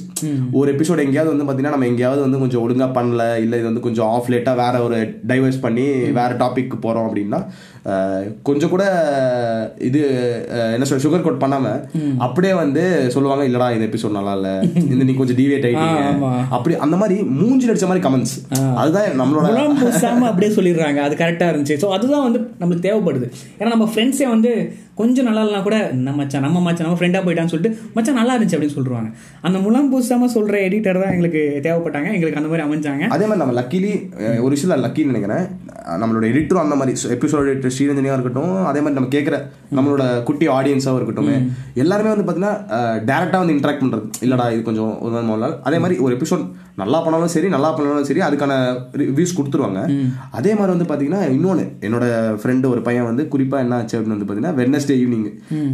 ஒரு 0.53 0.69
எபிசோட் 0.75 1.05
எங்கேயாவது 1.05 1.33
வந்து 1.35 1.47
பாத்தீங்கன்னா 1.47 1.75
நம்ம 1.77 1.87
எங்கேயாவது 1.87 2.23
வந்து 2.23 2.39
கொஞ்சம் 2.39 2.63
ஒழுங்கா 2.65 2.89
பண்ணல 2.93 3.25
இல்ல 3.37 3.55
இது 3.57 3.67
வந்து 3.67 3.81
கொஞ்சம் 3.81 4.09
ஆஃப் 4.09 4.31
லேட்டா 4.31 4.55
வேற 4.57 4.83
ஒரு 4.83 4.99
டைவர்ஸ் 5.27 5.61
பண்ணி 5.61 5.87
வேற 6.13 6.31
டாபிக் 6.37 6.83
போறோம் 6.83 7.09
அப்படின்னா 7.09 7.41
கொஞ்சம் 8.49 8.73
கூட 8.75 8.85
இது 9.89 10.01
என்ன 10.75 10.87
சொல்ற 10.89 11.03
சுகர் 11.05 11.25
கோட் 11.25 11.43
பண்ணாம 11.43 11.73
அப்படியே 12.27 12.53
வந்து 12.63 12.85
சொல்லுவாங்க 13.15 13.45
இல்லடா 13.49 13.67
இந்த 13.75 13.87
எபிசோட் 13.89 14.17
நல்லா 14.19 14.35
இல்ல? 14.39 14.51
இந்த 14.93 15.03
நீ 15.09 15.15
கொஞ்சம் 15.19 15.39
டிவியேட் 15.41 15.67
ஆயிட்டீங்க. 15.69 16.31
அப்படி 16.57 16.77
அந்த 16.87 16.99
மாதிரி 17.03 17.17
மூஞ்சி 17.41 17.69
அடிச்ச 17.71 17.89
மாதிரி 17.91 18.05
கமெண்ட்ஸ் 18.07 18.37
அதுதான் 18.83 19.21
நம்மளோட 19.23 19.51
அப்படியே 20.31 20.53
சொல்லிடுறாங்க. 20.57 21.01
அது 21.09 21.21
கரெக்டாக 21.23 21.53
இருந்துச்சு. 21.53 21.77
ஸோ 21.83 21.91
அதுதான் 21.99 22.27
வந்து 22.29 22.41
நம்மளுக்கு 22.63 22.87
தேவைப்படுது. 22.89 23.29
ஏன்னா 23.59 23.71
நம்ம 23.75 23.89
ஃப்ரெண்ட்ஸே 23.93 24.29
வந்து 24.35 24.53
கொஞ்சம் 25.01 25.27
நல்லா 25.29 25.43
இல்லைனா 25.45 25.61
கூட 25.67 25.77
நம்ம 26.07 26.17
மச்சான் 26.19 26.45
நம்ம 26.47 26.59
மச்சான் 26.65 26.87
நம்ம 26.87 26.99
ஃப்ரெண்டாக 26.99 27.23
போயிட்டான்னு 27.27 27.53
சொல்லிட்டு 27.53 27.79
மச்சான் 27.95 28.19
நல்லா 28.21 28.35
இருந்துச்சு 28.35 28.57
அப்படின்னு 28.57 28.75
சொல்லிடுவாங்க 28.77 29.11
அந்த 29.47 29.57
முலாம் 29.65 29.89
பூசாம 29.93 30.29
சொல்கிற 30.35 30.57
எடிட்டர் 30.67 31.01
தான் 31.03 31.15
எங்களுக்கு 31.15 31.43
தேவைப்பட்டாங்க. 31.67 32.09
எங்களுக்கு 32.17 32.41
அந்த 32.41 32.51
மாதிரி 32.51 32.67
அமைஞ்சாங்க. 32.67 33.05
அதே 33.15 33.25
மாதிரி 33.29 33.43
நம்ம 33.43 33.57
லக்கிலி 33.61 33.93
ஒரு 34.45 34.53
விஷயம் 34.57 34.85
லக்கின்னு 34.87 35.13
நினைக்கிறேன். 35.13 35.47
நம்மளோட 36.03 36.25
எடிட்டரும் 36.33 36.65
அந்த 36.67 36.77
மாதிரி 36.81 36.95
எபிசோட் 37.17 37.51
எடிட்டர் 37.53 37.74
ஸ்ரீரஞ்சனியாக 37.77 38.19
இருக்கட்டும் 38.19 38.55
அதே 38.71 38.81
மாதிரி 38.81 38.99
நம்ம 38.99 39.13
கேட்குற 39.17 39.39
நம்மளோட 39.77 40.03
குட்டி 40.23 40.49
ஆடியன்ஸாகவும் 40.49 41.01
இருக்கட்டும் 41.01 41.31
எல்லாருமே 41.83 42.13
வந்து 42.15 42.27
பார்த்தீங்கன்னா 42.27 42.55
டேரெக்டாக 43.11 43.43
வந்து 43.43 43.57
இன்ட்ராக்ட் 43.57 43.83
பண்ணுறது 43.85 44.07
இல்லடா 44.27 44.47
இது 44.57 44.63
கொஞ்சம் 44.69 44.93
ஒரு 45.07 45.49
அதே 45.69 45.81
மாதிரி 45.85 45.97
ஒரு 46.07 46.13
எபிசோட் 46.19 46.45
நல்லா 46.83 46.99
பண்ணாலும் 47.03 47.33
சரி 47.35 47.49
நல்லா 47.55 47.69
பண்ணாலும் 47.75 48.07
சரி 48.09 48.23
அதுக்கான 48.27 48.53
ரிவ்யூஸ் 49.01 49.35
கொடுத்துருவாங்க. 49.39 49.81
அதே 50.39 50.53
மாதிரி 50.59 50.73
வந்து 50.75 50.87
பார்த்தீங்கன்னா 50.89 51.21
இன்னொன்று 51.35 51.65
என்னோட 51.87 52.05
ஃப்ரெண்டு 52.41 52.67
ஒரு 52.73 52.81
பையன் 52.87 53.09
வந்து 53.11 53.25
குறிப்பாக 53.35 53.65
என்ன 53.65 53.77
ஆச்சு 53.77 53.97
அப்படின்னு 53.97 54.17
வந்து 54.17 54.27
பார்த்தீங்கன்னா 54.29 54.59
வெட்னஸ்டே 54.61 54.97
ஈவினிங் 55.03 55.29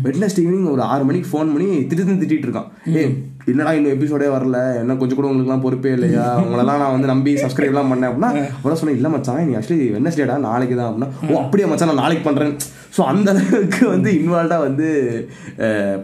வெட்னஸ்டே 0.07 0.43
ஈவினிங் 0.45 0.69
ஒரு 0.75 0.83
ஆறு 0.93 1.07
மணிக்கு 1.11 1.31
ஃபோன் 1.33 1.53
பண்ணி 1.55 1.69
திட்டு 1.91 2.19
திட்டிட்டு 2.23 2.47
இருக்கான். 2.49 2.69
ஏ 2.97 3.05
என்னடா 3.41 3.71
இன்னும் 3.73 3.95
எபிசோடே 3.95 4.27
வரல? 4.29 4.59
என்ன 4.81 4.97
கொஞ்சம் 4.97 5.19
கூட 5.19 5.29
உங்களுக்குலாம் 5.29 5.63
பொறுப்பே 5.65 5.91
இல்லையா? 5.97 6.25
உங்களெல்லாம் 6.43 6.81
நான் 6.83 6.95
வந்து 6.95 7.11
நம்பி 7.11 7.33
சப்ஸ்கிரைப்லாம் 7.43 7.91
பண்ணேன் 7.91 8.09
அப்படின்னா 8.11 8.31
அவ்வளோ 8.57 8.77
சொன்னேன் 8.81 8.99
இல்லை 8.99 9.11
மச்சான் 9.13 9.41
நீ 9.45 9.55
ஆக்சுவலி 9.59 9.87
வெட்னஸ்டேடா 9.95 10.37
நாளைக்கு 10.45 10.77
தான் 10.77 10.89
அப்படின்னா 10.89 11.09
ஓ 11.29 11.41
அப்படியே 11.43 11.69
மச்சான் 11.71 11.91
நான் 11.91 12.03
நாளைக்கு 12.03 12.25
பண்ணுறேன் 12.27 12.53
ஸோ 12.97 13.03
அந்த 13.11 13.29
அளவுக்கு 13.35 13.83
வந்து 13.95 14.11
இன்வால்வ்டாக 14.19 14.67
வந்து 14.67 14.89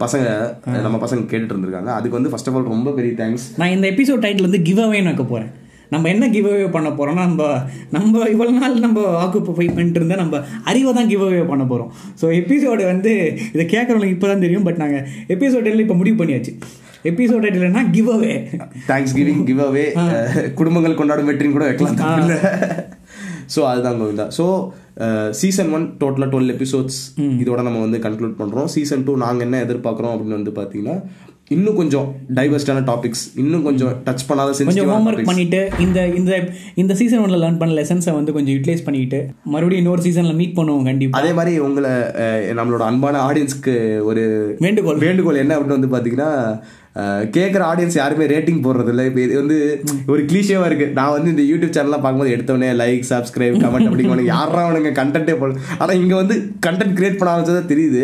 பசங்க 0.02 0.25
நம்ம 0.87 0.99
பசங்க 1.05 1.23
கேட்டுட்டு 1.25 1.55
இருந்திருக்காங்க. 1.55 1.93
அதுக்கு 1.99 2.19
வந்து 2.19 2.33
ஃபர்ஸ்ட் 2.33 2.50
ஆஃப் 2.50 2.59
ஆல் 2.59 2.73
ரொம்ப 2.75 2.90
பெரிய 2.99 3.14
தேங்க்ஸ் 3.21 3.47
நான் 3.61 3.75
இந்த 3.76 3.87
எபிசோட் 3.93 4.25
டைட்டில் 4.25 4.49
வந்து 4.49 4.62
கிவ் 4.69 4.83
அவேன்னு 4.85 5.12
வைக்க 5.12 5.26
போகிறேன் 5.26 5.52
நம்ம 5.93 6.09
என்ன 6.12 6.28
கிவ் 6.28 6.49
அவே 6.50 6.64
பண்ண 6.71 6.88
போறோம்னா 6.93 7.25
நம்ம 7.26 7.43
நம்ம 7.90 8.23
இவ்வளோ 8.33 8.55
நாள் 8.57 8.81
நம்ம 8.81 9.02
ஆக்குப்பை 9.21 9.52
பண்ணிட்டு 9.69 10.00
இருந்தால் 10.00 10.23
நம்ம 10.23 10.40
அறிவை 10.64 10.93
தான் 10.93 11.11
கிவ் 11.12 11.23
அவே 11.26 11.45
பண்ண 11.50 11.64
போகிறோம் 11.66 11.90
ஸோ 12.21 12.28
எபிசோடு 12.38 12.83
வந்து 12.85 13.12
இதை 13.55 13.66
கேட்குறவங்களுக்கு 13.66 14.16
இப்போ 14.16 14.28
தான் 14.28 14.45
தெரியும் 14.47 14.66
பட் 14.69 14.83
நாங்கள் 14.83 15.05
எபிசோட் 15.35 15.64
டைட்டில் 15.66 15.85
இப்போ 15.85 15.99
முடிவு 16.00 16.19
பண்ணியாச்சு. 16.23 16.55
Episode 17.10 17.44
டைட்டில்னா 17.44 17.84
give 17.96 18.10
away 18.16 18.32
thanksgiving 19.18 19.44
give 19.50 19.62
away 19.68 19.86
குடும்பங்கள் 20.60 20.98
கொண்டாடும் 21.00 21.30
வெற்றின்னு 21.30 21.56
கூட 21.58 21.66
வைக்கலாம் 21.70 22.32
ஸோ 23.54 23.60
அதுதான் 23.70 23.98
கோவிந்தா. 24.00 24.25
ஸோ 24.36 24.44
சீசன் 25.40 25.70
ஒன் 25.76 25.84
டோட்டலாக 26.00 26.30
டுவெல் 26.32 26.52
எபிசோட்ஸ் 26.54 26.98
இதோட 27.42 27.60
நம்ம 27.66 27.80
வந்து 27.84 27.98
கன்க்ளூட் 28.06 28.36
பண்ணுறோம் 28.38 28.68
சீசன் 28.75 29.04
டூ 29.06 29.12
நாங்கள் 29.25 29.46
என்ன 29.46 29.60
எதிர்பார்க்குறோம் 29.66 30.14
அப்படின்னு 30.14 30.38
வந்து 30.38 30.52
பார்த்தீங்கன்னா 30.58 30.96
இன்னும் 31.54 31.76
கொஞ்சம் 31.80 32.06
டைவர்ஸ்டான 32.36 32.80
டாபிக்ஸ் 32.88 33.22
இன்னும் 33.42 33.66
கொஞ்சம் 33.66 33.92
டச் 34.06 34.25
பண்ணாத 34.28 34.54
கொஞ்சம் 34.70 34.88
ஹோம்ஒர்க் 34.92 35.10
டாபிக்ஸ் 35.10 35.30
பண்ணிட்டு 35.30 35.60
இந்த 35.84 35.98
இந்த 36.20 36.32
இந்த 36.82 36.92
சீசன் 37.00 37.22
ஒன்ல 37.25 37.38
லேர்ன் 37.42 37.60
பண்ண 37.60 37.76
லெசன்ஸை 37.80 38.14
வந்து 38.18 38.34
கொஞ்சம் 38.36 38.54
யூட்டிலைஸ் 38.56 38.86
பண்ணிட்டு 38.88 39.20
மறுபடியும் 39.54 39.82
இன்னொரு 39.84 40.04
சீசன்ல 40.06 40.34
மீட் 40.40 40.56
பண்ணுவோம் 40.58 40.88
கண்டிப்பா. 40.90 41.20
அதே 41.20 41.30
மாதிரி 41.38 41.52
உங்களை 41.66 41.92
நம்மளோட 42.60 42.84
அன்பான 42.90 43.20
ஆடியன்ஸ்க்கு 43.28 43.75
ஒரு 44.08 44.25
வேண்டுகோள். 44.66 45.00
வேண்டுகோள் 45.06 45.42
என்ன 45.44 45.54
அப்படின்னு 45.56 45.78
வந்து 45.78 45.92
பார்த்தீங்கன்னா 45.94 46.30
கேட்குற 47.36 47.62
ஆடியன்ஸ் 47.70 47.98
யாருமே 48.00 48.26
ரேட்டிங் 48.32 48.60
போடுறது 48.66 48.90
இல்லை 48.92 49.04
இப்போ 49.08 49.20
இது 49.24 49.34
வந்து 49.40 49.56
ஒரு 50.12 50.20
கிளீஷேவாக 50.30 50.68
இருக்குது 50.70 50.94
நான் 50.98 51.14
வந்து 51.16 51.32
இந்த 51.34 51.44
யூடியூப் 51.50 51.74
சேனல்லாம் 51.76 52.04
பார்க்கும்போது 52.04 52.34
எடுத்தவொடனே 52.36 52.70
லைக் 52.82 53.04
சப்ஸ்கிரைப் 53.12 53.56
கமெண்ட் 53.64 53.88
அப்படிங்கிறவங்க 53.88 54.26
யாரா 54.34 54.60
அவனுங்க 54.66 54.92
கண்டென்ட்டே 55.00 55.34
போட 55.40 55.50
ஆனால் 55.80 55.96
இங்கே 56.02 56.16
வந்து 56.22 56.36
கண்டென்ட் 56.66 56.96
கிரியேட் 56.98 57.18
பண்ண 57.18 57.32
ஆரம்பிச்சதா 57.34 57.64
தெரியுது. 57.72 58.02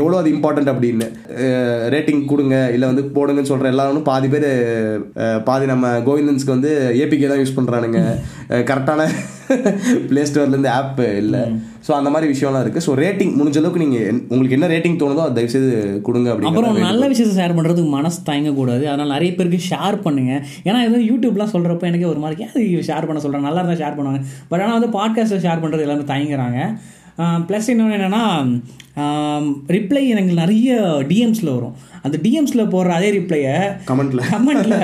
எவ்வளோ 0.00 0.18
அது 0.20 0.30
இம்பார்ட்டன்ட் 0.36 0.72
அப்படின்னு. 0.74 1.08
ரேட்டிங் 1.94 2.22
கொடுங்க 2.32 2.56
இல்லை 2.74 2.86
வந்து 2.92 3.04
போடுங்கன்னு 3.16 3.52
சொல்கிற 3.52 3.72
எல்லாரும் 3.74 4.08
பாதி 4.10 4.30
பேர் 4.34 4.48
பாதி 5.48 5.66
நம்ம 5.72 5.90
கோவிந்தன்ஸ்க்கு 6.08 6.56
வந்து 6.56 6.72
ஏபிகே 7.02 7.30
தான் 7.32 7.42
யூஸ் 7.42 7.56
பண்ணுறானுங்க 7.58 8.00
கரெக்டான 8.70 9.10
ப்ளே 10.10 10.22
ஸ்டோர்லேருந்து 10.28 10.70
ஆப் 10.78 11.00
இல்லை. 11.22 11.42
ஸோ 11.86 11.92
அந்த 11.98 12.10
மாதிரி 12.14 12.26
விஷயம்லாம் 12.32 12.64
இருக்குது 12.64 12.84
ஸோ 12.86 12.92
ரேட்டிங் 13.02 13.32
முடிஞ்ச 13.38 13.58
அளவுக்கு 13.60 13.82
நீங்கள் 13.84 14.18
உங்களுக்கு 14.32 14.56
என்ன 14.58 14.68
ரேட்டிங் 14.72 14.98
தோணுதோ 15.02 15.22
அதை 15.24 15.34
தயவுசெய்து 15.38 15.70
கொடுங்க 16.06 16.28
அப்புறம் 16.32 16.50
அப்படிங்கிற 16.54 16.88
நல்ல 16.88 17.08
விஷயத்தை 17.12 17.34
ஷேர் 17.40 17.56
பண்ணுறதுக்கு 17.58 17.94
மனசு 17.96 18.18
தயங்கக்கூடாது. 18.30 18.84
அதனால் 18.90 19.14
நிறைய 19.16 19.30
பேருக்கு 19.38 19.60
ஷேர் 19.70 19.96
பண்ணுங்க. 20.06 20.32
ஏன்னா 20.68 20.80
இது 20.88 21.00
யூடியூப்லாம் 21.10 21.52
சொல்கிறப்ப 21.54 21.90
எனக்கு 21.92 22.10
ஒரு 22.12 22.22
மாதிரி 22.24 22.84
ஷேர் 22.90 23.08
பண்ண 23.10 23.22
சொல்கிறேன் 23.24 23.48
நல்லா 23.48 23.62
இருந்தால் 23.62 23.82
ஷேர் 23.84 23.98
பண்ணுவாங்க. 23.98 24.22
பட் 24.52 24.64
ஆனால் 24.64 24.78
வந்து 24.78 24.92
பாட்காஸ்ட்டில் 24.98 25.44
ஷேர் 25.46 25.62
பண்ணுறது 25.64 25.86
எல்லாமே 25.88 26.06
தயங்குறாங்க. 26.12 26.60
ப்ளஸ் 27.18 27.68
இன்னொன்று 27.68 27.96
என்னென்னா 27.96 28.24
ரிப்ளை 29.68 30.08
எனக்கு 30.08 30.32
நிறைய 30.32 30.74
டிஎம்ஸில் 31.08 31.54
வரும். 31.54 31.74
அந்த 32.02 32.18
டிஎம்ஸில் 32.22 32.70
போடுற 32.72 32.88
அதே 32.88 33.10
ரிப்ளையை 33.12 33.56
கமெண்ட்ல 33.86 34.22
கமெண்ட்ல 34.30 34.76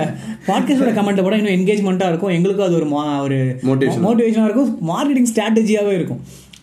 பாட்காஸ்டோட 0.47 0.93
கமெண்ட்டை 0.97 1.23
கூட 1.23 1.37
இன்னும் 1.37 1.53
என்கேஜ்மெண்ட்டாக 1.53 2.09
இருக்கும். 2.09 2.31
எங்களுக்கும் 2.31 2.67
அது 2.67 2.75
ஒரு 2.75 2.87
மா 2.87 3.23
ஒரு. 3.23 3.59
மோட்டிவேஷனாக 3.63 4.45
இருக்கும். 4.45 4.79
மார்க்கெட்டிங் 4.89 5.31
ஸ்ட்ராட்டஜியாகவே 5.35 5.93
இருக்கும். 5.93 6.21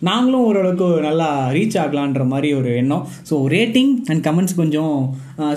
நாங்களும் 0.08 0.44
ஓரளவுக்கு 0.48 0.86
நல்லா 1.06 1.28
ரீச் 1.56 1.76
ஆகலான்ற 1.82 2.22
மாதிரி 2.32 2.48
ஒரு 2.60 2.70
எண்ணம். 2.80 3.04
ஸோ 3.28 3.34
ரேட்டிங் 3.54 3.92
அண்ட் 4.10 4.22
கமெண்ட்ஸ் 4.26 4.56
கொஞ்சம் 4.60 4.94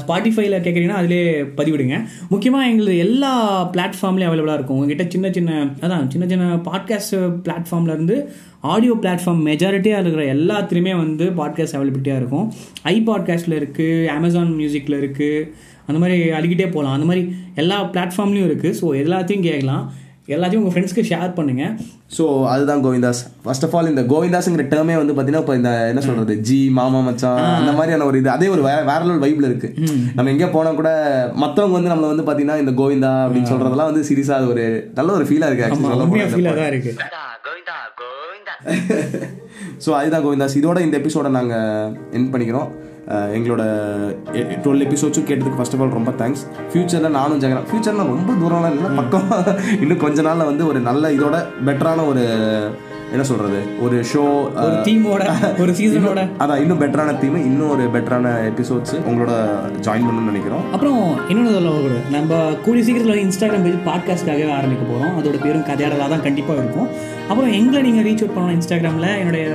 ஸ்பாட்டிஃபைல 0.02 0.58
கேட்குறீங்கன்னா 0.66 1.00
அதிலே 1.02 1.22
பதிவிடுங்க. 1.60 1.98
முக்கியமாக 2.34 2.70
எங்களுக்கு 2.72 3.04
எல்லா 3.08 3.32
பிளாட்ஃபார்ம்லேயும் 3.76 4.30
அவைலபிளாக 4.32 4.58
இருக்கும். 4.60 4.78
உங்ககிட்ட 4.80 5.06
சின்ன 5.16 5.32
சின்ன 5.38 5.52
அதான் 5.86 6.08
சின்ன 6.14 6.28
சின்ன 6.34 6.60
பாட்காஸ்ட் 6.70 7.18
பிளாட்ஃபார்ம்லேருந்து 7.48 8.18
ஆடியோ 8.74 8.94
பிளாட்ஃபார்ம் 9.04 9.42
மெஜாரிட்டியாக 9.50 10.04
இருக்கிற 10.04 10.24
எல்லாத்துலேயுமே 10.36 10.94
வந்து 11.04 11.26
பாட்காஸ்ட் 11.42 11.78
அவைலபிலிட்டியாக 11.80 12.22
இருக்கும். 12.24 12.48
ஐ 12.94 12.96
பாட்காஸ்ட்டில் 13.10 13.60
இருக்குது 13.62 14.08
அமேசான் 14.18 14.56
மியூசிக்கில் 14.62 15.02
இருக்குது 15.02 15.46
அந்த 15.90 15.98
மாதிரி 16.02 16.18
அடிக்கிட்டே 16.38 16.68
போகலாம். 16.76 16.96
அந்த 16.98 17.08
மாதிரி 17.10 17.24
எல்லா 17.62 17.78
பிளாட்ஃபார்ம்லேயும் 17.94 18.50
இருக்குது 18.52 18.78
ஸோ 18.82 18.86
எல்லாத்தையும் 19.04 19.48
கேட்கலாம். 19.50 19.86
எல்லாத்தையும் 20.28 20.62
உங்கள் 20.62 20.74
ஃப்ரெண்ட்ஸ்க்கு 20.74 21.04
ஷேர் 21.10 21.34
பண்ணுங்கள் 21.38 21.74
ஸோ 22.16 22.24
அதுதான் 22.52 22.82
கோவிந்தாஸ். 22.86 23.20
ஃபர்ஸ்ட் 23.44 23.66
ஆஃப் 23.68 23.76
ஆல் 23.78 23.90
இந்த 23.92 24.04
கோவிந்தாஸ்ங்கிற 24.12 24.64
டேர்மே 24.72 24.96
வந்து 25.02 25.14
பார்த்தீங்கன்னா 25.14 25.44
இப்போ 25.44 25.56
இந்த 25.60 25.72
என்ன 25.92 26.02
சொல்றது 26.08 26.36
ஜி 26.48 26.58
மாமா 26.78 27.00
மச்சான் 27.08 27.42
அந்த 27.60 27.72
மாதிரியான 27.80 28.06
ஒரு 28.10 28.20
இது. 28.22 28.30
அதே 28.36 28.48
ஒரு 28.56 28.62
வேற 28.68 29.00
லெவல் 29.10 29.24
வைப்ல 29.26 29.50
இருக்கு. 29.52 29.70
நம்ம 30.18 30.32
எங்கே 30.36 30.48
போனால் 30.56 30.80
கூட 30.82 30.92
மற்றவங்க 31.44 31.78
வந்து 31.78 31.92
நம்மளை 31.94 32.10
வந்து 32.14 32.26
பார்த்தீங்கன்னா 32.28 32.58
இந்த 32.64 32.74
கோவிந்தா 32.82 33.14
அப்படின்னு 33.26 33.52
சொல்றதெல்லாம் 33.54 33.92
வந்து 33.92 34.08
சீரியஸாக 34.10 34.40
அது 34.42 34.52
ஒரு 34.54 34.66
நல்ல 35.00 35.12
ஒரு 35.20 35.28
ஃபீலாக 35.30 35.50
இருக்கு 35.52 35.82
போனா. 36.10 36.28
ஃபீலாக 36.36 36.58
தான் 36.62 36.72
இருக்குது 36.74 36.98
ஸோ 39.86 39.90
அதுதான் 39.92 40.24
கோவிந்தாஸ் 40.26 40.58
இதோட 40.60 40.78
இந்த 40.80 40.96
எபிசோடை 40.98 41.30
நாங்கள் 41.32 41.94
என் 42.12 42.30
பண்ணிக்கிறோம். 42.34 42.70
எங்களோட 43.38 43.64
டுவெல் 44.64 44.84
எபிசோட்ஸும் 44.86 45.28
கேட்டதுக்கு 45.30 45.60
ஃபர்ஸ்ட் 45.60 45.76
ஆஃப் 45.76 45.82
ஆல் 45.82 45.98
ரொம்ப 45.98 46.12
தேங்க்ஸ் 46.22 46.44
ஃபியூச்சரில் 46.70 47.16
நானும் 47.18 47.42
ஜெகன் 47.42 47.68
ஃபியூச்சரில் 47.72 48.10
ரொம்ப 48.14 48.32
தூரம்லாம் 48.42 48.76
இல்லை 48.76 48.90
பக்கம். 48.96 49.28
இன்னும் 49.84 50.02
கொஞ்ச 50.06 50.22
நாளில் 50.22 50.50
வந்து 50.52 50.64
ஒரு 50.68 50.80
நல்ல 50.80 51.12
இதோட 51.12 51.36
பெட்டரான 51.68 52.08
ஒரு 52.08 52.24
என்ன 53.16 53.26
சொல்கிறது 53.32 53.60
ஒரு 53.86 53.98
ஷோ 54.12 54.24
ஒரு 54.66 54.76
தீமோட 54.88 55.26
ஒரு 55.64 55.72
சீசனோட 55.80 56.22
அதான் 56.44 56.62
இன்னும் 56.64 56.82
பெட்டரான 56.82 57.14
தீம் 57.22 57.38
இன்னும் 57.50 57.72
ஒரு 57.76 57.84
பெட்டரான 57.96 58.34
எபிசோட்ஸ் 58.52 58.96
உங்களோட 59.10 59.34
ஜாயின் 59.86 60.06
பண்ணணும்னு 60.08 60.32
நினைக்கிறோம். 60.32 60.64
அப்புறம் 60.76 61.00
இன்னொன்று 61.30 61.54
சொல்ல 61.58 62.00
நம்ம 62.16 62.40
கூடிய 62.66 62.84
சீக்கிரத்தில் 62.88 63.24
இன்ஸ்டாகிராம் 63.26 63.66
பேஜ் 63.68 63.82
பாட்காஸ்ட்காகவே 63.90 64.52
ஆரம்பிக்க 64.58 64.86
போகிறோம் 64.92 65.16
அதோட 65.20 65.38
பேரும் 65.46 65.68
கதையாடலாக 65.70 66.10
தான் 66.14 66.26
கண்டிப்பாக 66.28 66.60
இருக்கும். 66.62 66.90
அப்புறம் 67.30 67.52
எங்களை 67.60 67.82
நீங்கள் 67.88 68.06
ரீச் 68.08 68.24
அவுட் 68.24 68.36
பண்ணலாம் 68.38 68.58
இன்ஸ்டாகிராமில் 68.58 69.18
என்னுடைய 69.22 69.46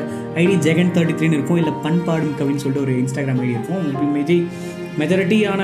ஐடி 0.43 0.57
ஜெகன் 0.69 0.93
தேர்ட்டி 0.97 1.17
த்ரீன்னு 1.19 1.39
இருக்கும். 1.39 1.61
இல்லை 1.63 1.75
பண்பாடும் 1.87 2.37
கவின்னு 2.41 2.63
சொல்லிட்டு 2.65 2.85
ஒரு 2.87 2.95
இன்ஸ்டாகிராம் 3.03 3.43
ஐடி 3.45 3.55
இருக்கும். 3.57 4.15
மெஜி 4.19 4.39
மெஜாரிட்டியான 5.01 5.63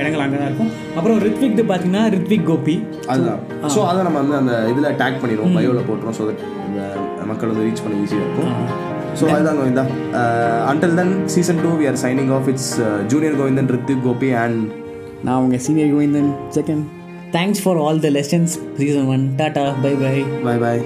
இடங்கள் 0.00 0.22
அங்கே 0.24 0.36
தான் 0.40 0.48
இருக்கும். 0.50 0.70
அப்புறம் 0.98 1.18
ரித்விக் 1.26 1.56
பார்த்தீங்கன்னா 1.70 2.02
ரித்விக் 2.14 2.46
கோபி 2.50 2.74
அதுதான். 3.12 3.40
ஸோ 3.74 3.80
அதை 3.90 4.00
நம்ம 4.06 4.18
வந்து 4.22 4.36
அந்த 4.42 4.54
இதில் 4.72 4.96
டேக் 5.00 5.18
பண்ணிடுவோம் 5.22 5.56
பயோவில் 5.58 5.86
போட்டுரும் 5.88 6.16
ஸோ 6.18 6.26
தட் 6.30 6.44
மக்கள் 7.32 7.50
வந்து 7.52 7.66
ரீச் 7.68 7.82
பண்ண 7.86 8.02
ஈஸியாக 8.04 8.24
இருக்கும். 8.26 8.52
ஸோ 9.18 9.24
அதுதான் 9.34 9.58
Govinda 9.60 9.84
until 10.70 10.96
then 11.00 11.14
season 11.34 11.60
two 11.64 11.72
we 11.80 11.86
are 11.90 12.00
signing 12.04 12.32
off 12.38 12.48
it's 12.52 12.70
junior 13.12 13.36
Govindan 13.40 13.70
Hrithik 13.76 14.04
Gopi 14.08 14.30
and 14.44 14.62
நான் 15.28 15.40
உங்கள் 15.44 15.62
senior 15.66 15.92
Govindan 15.94 16.30
second 16.58 16.86
thanks 17.36 17.62
for 17.64 17.80
all 17.86 18.00
the 18.06 18.10
lessons 18.18 18.54
season 18.80 19.10
one 19.16 19.26
tata 19.42 19.66
bye 19.84 19.94
bye 20.04 20.16
bye 20.46 20.56
bye 20.64 20.82